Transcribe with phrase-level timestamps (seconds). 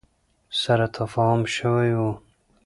[0.49, 2.11] سره تفاهم شوی ؤ